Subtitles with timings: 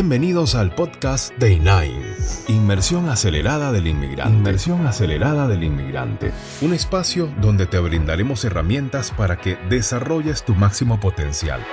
[0.00, 2.00] Bienvenidos al podcast de INAIN,
[2.46, 4.32] Inmersión Acelerada del Inmigrante.
[4.32, 6.30] Inmersión Acelerada del Inmigrante.
[6.60, 11.66] Un espacio donde te brindaremos herramientas para que desarrolles tu máximo potencial.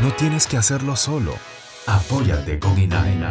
[0.00, 1.34] No tienes que hacerlo solo.
[1.86, 3.26] Apóyate con INAIN.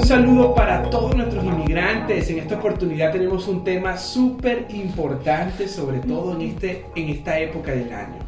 [0.00, 2.30] Un saludo para todos nuestros inmigrantes.
[2.30, 7.72] En esta oportunidad tenemos un tema súper importante, sobre todo en, este, en esta época
[7.72, 8.18] del año.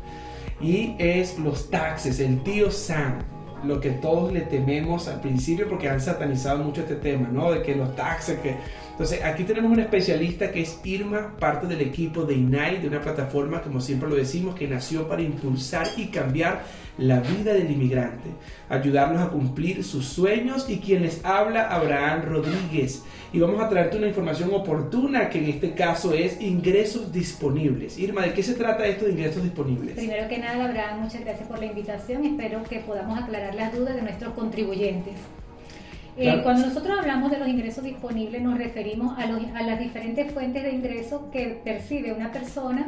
[0.60, 3.20] Y es los taxes, el tío Sam.
[3.64, 7.52] Lo que todos le tememos al principio porque han satanizado mucho este tema, ¿no?
[7.52, 8.56] De que los taxes, que
[9.02, 13.00] entonces, aquí tenemos un especialista que es Irma, parte del equipo de INAI, de una
[13.00, 16.62] plataforma, como siempre lo decimos, que nació para impulsar y cambiar
[16.98, 18.28] la vida del inmigrante,
[18.68, 23.02] ayudarnos a cumplir sus sueños y quien les habla, Abraham Rodríguez.
[23.32, 27.98] Y vamos a traerte una información oportuna que en este caso es ingresos disponibles.
[27.98, 29.96] Irma, ¿de qué se trata esto de ingresos disponibles?
[29.96, 32.24] Primero que nada, Abraham, muchas gracias por la invitación.
[32.24, 35.16] Espero que podamos aclarar las dudas de nuestros contribuyentes.
[36.16, 40.62] Eh, cuando nosotros hablamos de los ingresos disponibles nos referimos a, a las diferentes fuentes
[40.62, 42.86] de ingresos que percibe una persona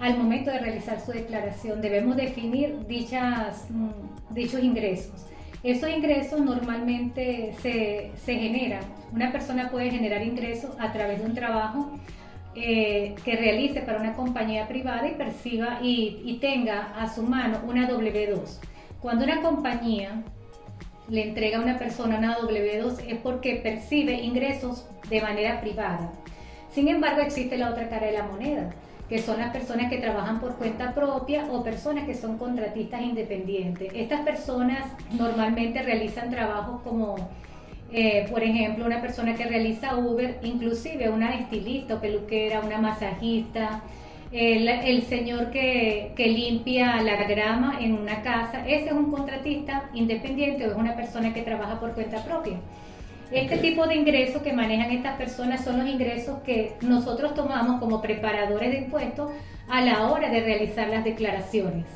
[0.00, 1.80] al momento de realizar su declaración.
[1.80, 5.26] Debemos definir dichas, mm, dichos ingresos.
[5.62, 8.82] Esos ingresos normalmente se, se, generan.
[9.12, 11.90] Una persona puede generar ingresos a través de un trabajo
[12.54, 17.60] eh, que realice para una compañía privada y perciba y, y tenga a su mano
[17.66, 18.58] una W2.
[19.00, 20.22] Cuando una compañía
[21.08, 26.12] le entrega a una persona una W2 es porque percibe ingresos de manera privada.
[26.72, 28.70] Sin embargo, existe la otra cara de la moneda,
[29.08, 33.92] que son las personas que trabajan por cuenta propia o personas que son contratistas independientes.
[33.94, 37.16] Estas personas normalmente realizan trabajos como,
[37.92, 43.82] eh, por ejemplo, una persona que realiza Uber, inclusive una estilista peluquera, una masajista,
[44.34, 50.72] el, señor que, limpia la grama en una casa, ese es un contratista independiente o
[50.72, 52.54] es una persona que trabaja por cuenta propia.
[53.30, 58.02] Este tipo de ingresos que manejan estas personas son los ingresos que nosotros tomamos como
[58.02, 59.30] preparadores de impuestos
[59.68, 61.86] a la hora de realizar las declaraciones.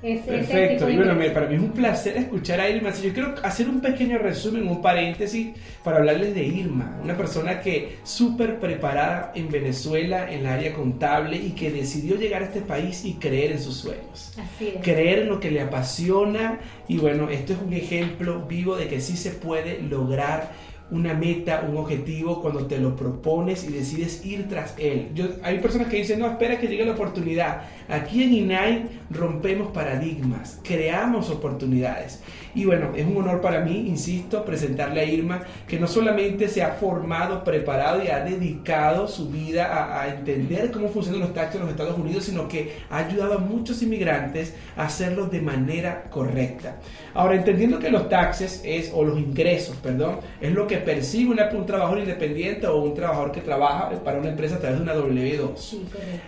[0.00, 2.92] Perfecto, y bueno, para mí es un placer escuchar a Irma.
[2.92, 5.48] Yo quiero hacer un pequeño resumen, un paréntesis,
[5.82, 11.36] para hablarles de Irma, una persona que súper preparada en Venezuela en el área contable
[11.36, 14.32] y que decidió llegar a este país y creer en sus sueños.
[14.38, 14.82] Así es.
[14.82, 16.58] Creer en lo que le apasiona
[16.88, 20.52] y bueno, esto es un ejemplo vivo de que sí se puede lograr
[20.90, 25.10] una meta, un objetivo, cuando te lo propones y decides ir tras él.
[25.14, 27.62] Yo, hay personas que dicen, no, espera que llegue la oportunidad.
[27.88, 32.20] Aquí en INAI rompemos paradigmas, creamos oportunidades.
[32.54, 36.62] Y bueno, es un honor para mí, insisto, presentarle a Irma, que no solamente se
[36.62, 41.56] ha formado, preparado y ha dedicado su vida a, a entender cómo funcionan los taxis
[41.56, 46.04] en los Estados Unidos, sino que ha ayudado a muchos inmigrantes a hacerlo de manera
[46.10, 46.76] correcta.
[47.12, 51.66] Ahora, entendiendo que los taxes es, o los ingresos, perdón, es lo que percibe un
[51.66, 55.78] trabajador independiente o un trabajador que trabaja para una empresa a través de una W2.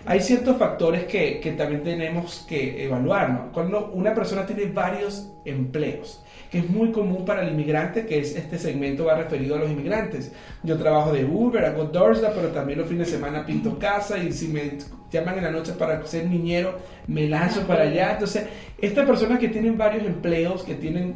[0.05, 3.29] Hay ciertos factores que, que, también tenemos que evaluar.
[3.29, 3.51] ¿no?
[3.51, 8.35] Cuando una persona tiene varios empleos, que es muy común para el inmigrante, que es
[8.35, 10.31] este segmento va referido a los inmigrantes.
[10.63, 14.31] Yo trabajo de Uber, hago DoorDash, pero también los fines de semana pinto casa y
[14.31, 14.77] si me
[15.11, 16.77] llaman en la noche para ser niñero,
[17.07, 18.13] me lanzo para allá.
[18.13, 18.45] Entonces,
[18.79, 21.15] estas personas que tienen varios empleos, que tienen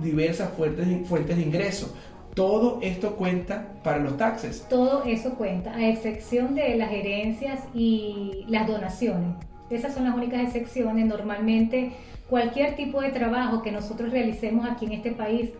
[0.00, 1.94] diversas fuentes, fuentes de ingresos,
[2.34, 4.64] todo esto cuenta para los taxes.
[4.68, 9.34] Todo eso cuenta, a excepción de las herencias y las donaciones.
[9.70, 11.06] Esas son las únicas excepciones.
[11.06, 11.92] Normalmente
[12.28, 15.50] cualquier tipo de trabajo que nosotros realicemos aquí en este país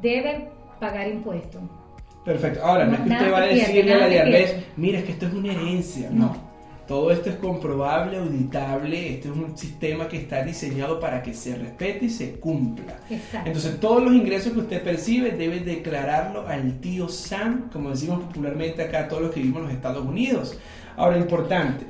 [0.00, 0.48] debe
[0.80, 1.62] pagar impuestos.
[2.24, 2.64] Perfecto.
[2.64, 5.26] Ahora, no, es que usted va a decirle a la diabetes, mira, es que esto
[5.26, 6.08] es una herencia.
[6.10, 6.52] no
[6.86, 11.54] todo esto es comprobable, auditable, este es un sistema que está diseñado para que se
[11.54, 12.98] respete y se cumpla.
[13.44, 18.82] Entonces todos los ingresos que usted percibe debe declararlo al tío Sam, como decimos popularmente
[18.82, 20.58] acá todos los que vivimos en los Estados Unidos.
[20.96, 21.86] Ahora, importante,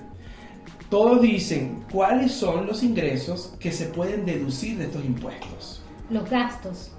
[0.93, 5.83] todos dicen cuáles son los ingresos que se pueden deducir de estos impuestos.
[6.11, 6.93] Los gastos.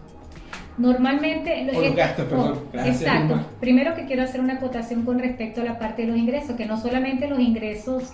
[0.80, 1.63] Normalmente...
[1.72, 2.60] los gastos, perdón.
[2.74, 3.45] Oh, exacto.
[3.60, 6.66] Primero que quiero hacer una acotación con respecto a la parte de los ingresos, que
[6.66, 8.13] no solamente los ingresos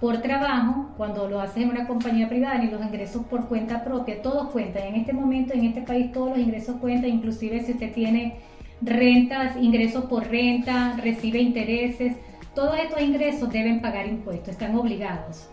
[0.00, 4.22] por trabajo, cuando lo haces en una compañía privada, ni los ingresos por cuenta propia,
[4.22, 4.84] todos cuentan.
[4.84, 8.36] En este momento, en este país, todos los ingresos cuentan, inclusive si usted tiene
[8.80, 12.14] rentas, ingresos por renta, recibe intereses,
[12.56, 15.46] todos estos ingresos deben pagar impuestos, están obligados.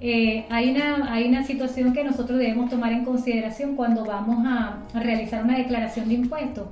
[0.00, 4.78] Eh, hay, una, hay una situación que nosotros debemos tomar en consideración cuando vamos a,
[4.94, 6.66] realizar una declaración de impuestos.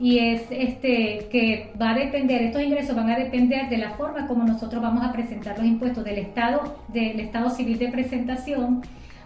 [0.00, 4.26] y es este que va a depender, estos ingresos van a depender de la forma
[4.26, 8.82] como nosotros vamos a presentar los impuestos del estado, del estado civil de presentación,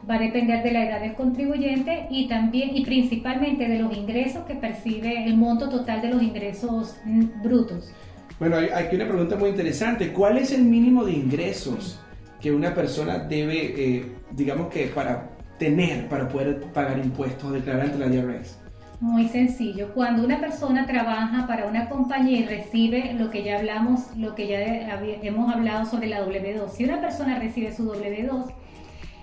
[0.08, 4.44] va a depender de la edad del contribuyente y también y principalmente de los ingresos
[4.46, 6.96] que percibe el monto total de los ingresos
[7.42, 7.92] brutos.
[8.38, 10.12] Bueno, hay aquí una pregunta muy interesante.
[10.12, 12.00] ¿Cuál es el mínimo de ingresos
[12.40, 17.98] que una persona debe, eh, digamos que para tener para poder pagar impuestos, declarar ante
[17.98, 18.58] la IRS?
[19.00, 19.92] Muy sencillo.
[19.94, 24.48] Cuando una persona trabaja para una compañía y recibe lo que ya hablamos, lo que
[24.48, 24.60] ya
[25.22, 28.52] hemos hablado sobre la W2, si una persona recibe su W2,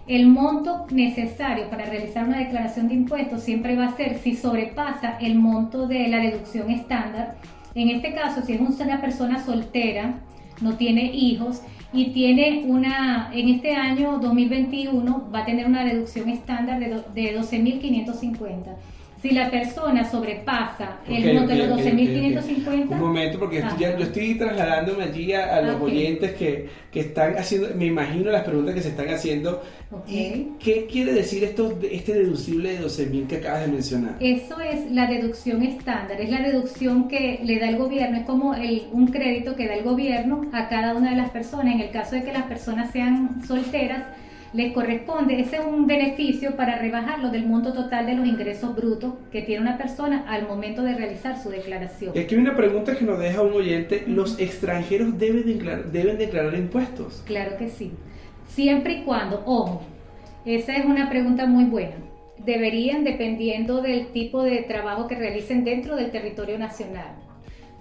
[0.07, 5.17] el monto necesario para realizar una declaración de impuestos siempre va a ser si sobrepasa
[5.19, 7.35] el monto de la deducción estándar.
[7.75, 10.15] En este caso, si es una persona soltera,
[10.61, 11.61] no tiene hijos
[11.91, 17.37] y tiene una, en este año 2021 va a tener una deducción estándar de, de
[17.37, 18.75] 12.550
[19.21, 22.91] si la persona sobrepasa el monto de los 12.550.
[22.91, 27.85] Un momento, porque yo estoy trasladándome allí a, los oyentes que, que, están haciendo, me
[27.85, 29.63] imagino las preguntas que se están haciendo.
[30.07, 34.15] ¿Y qué quiere decir esto, este deducible de 12.000 que acabas de mencionar?
[34.19, 38.53] Eso es la deducción estándar, es la deducción que le da el gobierno, es como
[38.53, 41.73] el, un crédito que da el gobierno a cada una de las personas.
[41.73, 44.03] En el caso de que las personas sean solteras,
[44.55, 49.15] le corresponde, ese es un beneficio para rebajarlo del monto total de los ingresos brutos
[49.29, 52.13] que tiene una persona al momento de realizar su declaración.
[52.15, 56.17] Y aquí hay una pregunta que nos deja un oyente, ¿los extranjeros deben declarar, deben
[56.17, 57.21] declarar impuestos?
[57.25, 57.91] Claro que sí,
[58.47, 59.81] siempre y cuando, ojo,
[60.45, 61.95] esa es una pregunta muy buena.
[62.45, 67.24] Deberían, dependiendo del tipo de trabajo que realicen dentro del territorio nacional.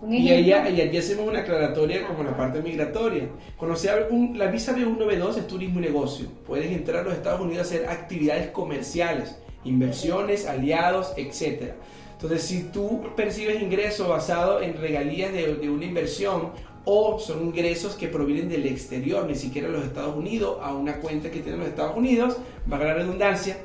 [0.08, 3.28] Y, allá, y hacemos una aclaratoria como la parte migratoria.
[3.56, 6.26] Cuando se un, la visa B1, B2 es turismo y negocio.
[6.46, 11.72] Puedes entrar a los Estados Unidos a hacer actividades comerciales, inversiones, aliados, etc.
[12.12, 16.50] Entonces, si tú percibes ingresos basados en regalías de, de una inversión
[16.84, 21.30] o son ingresos que provienen del exterior, ni siquiera los Estados Unidos, a una cuenta
[21.30, 22.36] que tienen los Estados Unidos,
[22.70, 23.56] va a la redundancia,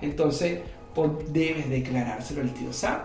[0.00, 0.60] entonces
[1.30, 3.00] debes declarárselo al tío Sam.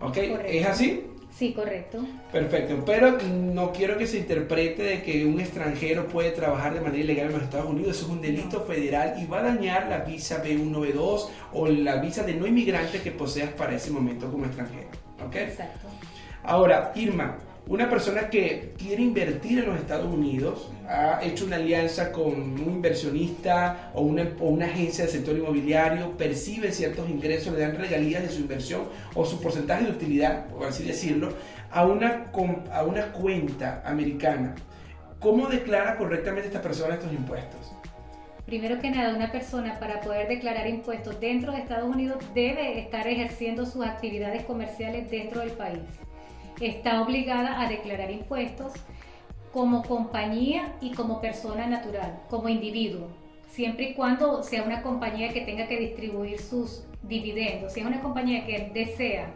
[0.00, 0.16] ¿Ok?
[0.46, 1.04] ¿Es así?
[1.36, 2.04] Sí, correcto.
[2.30, 7.02] Perfecto, pero no quiero que se interprete de que un extranjero puede trabajar de manera
[7.02, 7.96] ilegal en los Estados Unidos.
[7.96, 11.96] Eso es un delito federal y va a dañar la visa B1, B2 o la
[11.96, 14.88] visa de no inmigrante que poseas para ese momento como extranjero.
[15.26, 15.36] ¿Ok?
[15.36, 15.88] Exacto.
[16.44, 22.10] Ahora, Irma, una persona que quiere invertir en los Estados Unidos, ha hecho una alianza
[22.10, 28.22] con un inversionista o una, agencia del sector inmobiliario, percibe ciertos ingresos, le dan regalías
[28.22, 31.34] de su inversión o su porcentaje de utilidad, por así decirlo,
[31.70, 32.26] a una,
[32.72, 34.56] a una cuenta americana.
[35.20, 37.72] ¿Cómo declara correctamente esta persona estos impuestos?
[38.44, 43.06] Primero que nada, una persona para poder declarar impuestos dentro de Estados Unidos debe estar
[43.06, 45.78] ejerciendo sus actividades comerciales dentro del país
[46.66, 48.72] está obligada a declarar impuestos
[49.52, 53.08] como compañía y como persona natural, como individuo,
[53.48, 57.72] siempre y cuando sea una compañía que tenga que distribuir sus dividendos.
[57.72, 59.34] Si es una compañía que desea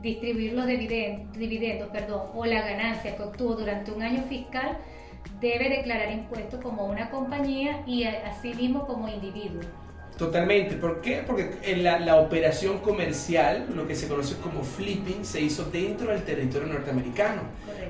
[0.00, 4.78] distribuir los dividendos, perdón, o la ganancia que obtuvo durante un año fiscal,
[5.40, 9.62] debe declarar impuestos como una compañía y asimismo como individuo.
[10.16, 10.76] Totalmente.
[10.76, 11.22] ¿Por qué?
[11.26, 16.22] Porque en la, operación comercial, lo que se conoce como flipping, se hizo dentro del
[16.22, 17.42] territorio norteamericano.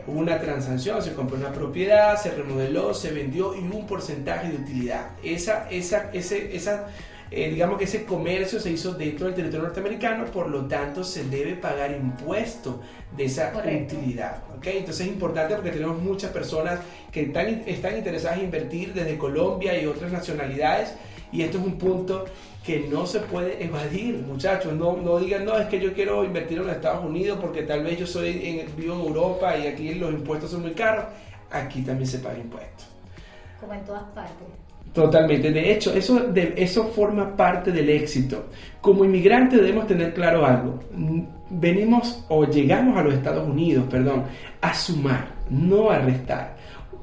[0.08, 4.48] Hubo una transacción, se compró una propiedad, se remodeló, se vendió y hubo un porcentaje
[4.48, 5.10] de utilidad.
[5.22, 6.89] Esa, esa, ese, esa,
[7.31, 11.24] eh, digamos que ese comercio se hizo dentro del territorio norteamericano, por lo tanto se
[11.24, 12.81] debe pagar impuesto
[13.17, 14.43] de esa utilidad.
[14.56, 14.79] ¿okay?
[14.79, 16.81] Entonces es importante porque tenemos muchas personas
[17.12, 20.94] que están, están interesadas en invertir desde Colombia y otras nacionalidades
[21.32, 22.24] y esto es un punto
[22.64, 24.72] que no se puede evadir, muchachos.
[24.72, 27.84] No, no digan, no, es que yo quiero invertir en los Estados Unidos porque tal
[27.84, 31.04] vez yo soy en, vivo en Europa y aquí los impuestos son muy caros.
[31.50, 32.88] Aquí también se paga impuestos.
[33.60, 34.48] Como en todas partes.
[34.92, 35.52] Totalmente.
[35.52, 38.46] De hecho, eso, de, eso forma parte del éxito.
[38.80, 40.80] Como inmigrantes debemos tener claro algo.
[41.50, 44.24] Venimos o llegamos a los Estados Unidos, perdón,
[44.60, 46.56] a sumar, no a restar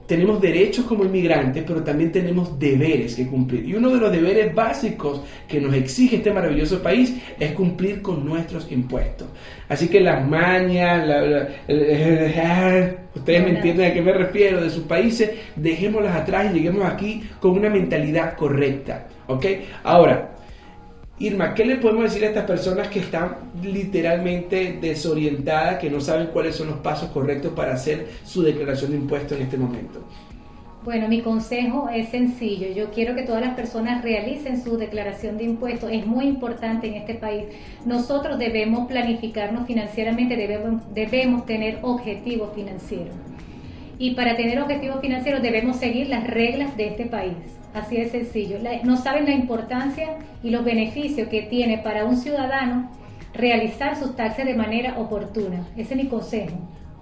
[0.06, 3.66] tenemos derechos como inmigrantes, pero también tenemos deberes que cumplir.
[3.66, 8.26] Y uno de los deberes básicos que nos exige este maravilloso país es cumplir con
[8.26, 9.28] nuestros impuestos.
[9.70, 11.08] Así que las mañas,
[13.16, 17.24] ustedes me entienden a qué me refiero, de sus países, dejémoslas atrás y lleguemos aquí
[17.40, 19.08] con una mentalidad correcta.
[19.28, 19.46] ¿Ok?
[19.84, 20.32] Ahora,
[21.20, 26.28] Irma, ¿qué le podemos decir a estas personas que están literalmente desorientadas, que no saben
[26.34, 30.04] cuáles son los pasos correctos para hacer su declaración de impuestos en este momento?
[30.84, 32.68] Bueno, mi consejo es sencillo.
[32.76, 35.90] Yo quiero que todas las personas realicen su declaración de impuestos.
[35.92, 37.46] Es muy importante en este país.
[37.86, 43.16] Nosotros debemos planificarnos financieramente, debemos, tener objetivos financieros.
[44.00, 47.34] Y para tener objetivos financieros debemos seguir las reglas de este país.
[47.74, 48.58] Así de sencillo.
[48.84, 52.92] no saben la importancia y los beneficios que tiene para un ciudadano
[53.34, 55.68] realizar sus taxes de manera oportuna.
[55.76, 56.58] Ese es mi consejo.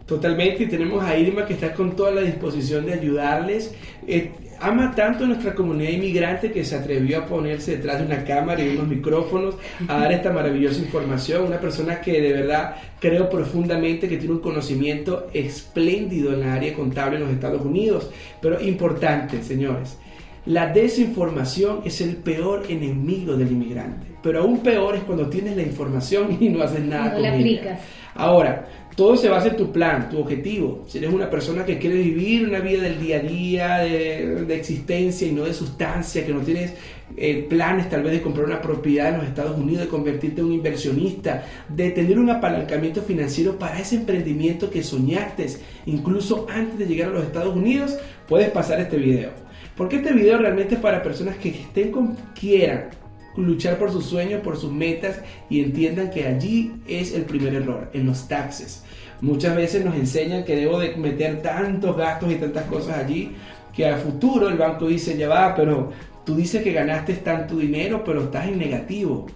[0.05, 3.73] Totalmente, y tenemos a Irma que está con toda la disposición de ayudarles.
[4.07, 8.23] Eh, ama tanto a nuestra comunidad inmigrante que se atrevió a ponerse detrás de una
[8.23, 9.55] cámara y unos micrófonos
[9.87, 11.45] a dar esta maravillosa información.
[11.45, 16.73] Una persona que de verdad creo profundamente que tiene un conocimiento espléndido en la área
[16.73, 18.11] contable en los Estados Unidos.
[18.41, 19.97] Pero importante, señores,
[20.45, 24.07] la desinformación es el peor enemigo del inmigrante.
[24.23, 27.79] Pero aún peor es cuando tienes la información y no haces nada con ella.
[28.13, 30.83] Ahora, todo se basa en tu plan, tu objetivo.
[30.87, 35.27] Si eres una persona que quiere vivir una vida del día a día, de, existencia
[35.27, 36.73] y no de sustancia, que no tienes
[37.15, 40.47] eh, planes tal vez de comprar una propiedad en los Estados Unidos, de convertirte en
[40.47, 45.47] un inversionista, de tener un apalancamiento financiero para ese emprendimiento que soñaste,
[45.85, 49.31] incluso antes de llegar a los Estados Unidos, puedes pasar este video.
[49.75, 53.00] Porque este video realmente es para personas que estén con, quieran
[53.37, 55.19] luchar por sus sueños, por sus metas
[55.49, 58.83] y entiendan que allí es el primer error, en los taxes.
[59.21, 63.31] Muchas veces nos enseñan que debo de meter tantos gastos y tantas cosas allí
[63.73, 65.91] que a futuro el banco dice, ya va, pero
[66.25, 69.27] tú dices que ganaste tanto dinero, pero estás en negativo.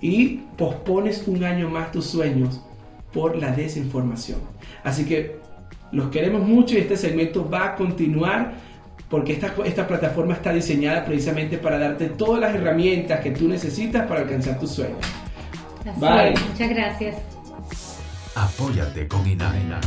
[0.00, 2.60] Y pospones un año más tus sueños
[3.12, 4.40] por la desinformación.
[4.82, 5.36] Así que
[5.92, 8.54] los queremos mucho y este segmento va a continuar
[9.10, 14.06] porque esta, esta plataforma está diseñada precisamente para darte todas las herramientas que tú necesitas
[14.06, 15.00] para alcanzar tus sueños.
[15.96, 16.34] Bye.
[16.48, 17.16] Muchas gracias.
[18.36, 19.80] Apóyate con INAINA.